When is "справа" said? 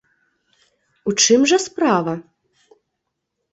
1.67-2.13